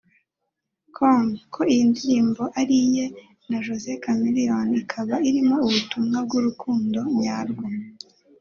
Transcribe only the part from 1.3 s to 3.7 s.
ko iyi ndirimbo ari iye na